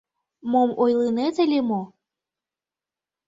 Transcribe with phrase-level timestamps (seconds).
[0.51, 1.81] —Мом ойлынет ыле мо?